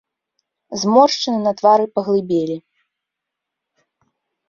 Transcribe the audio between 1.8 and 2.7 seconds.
паглыбелі.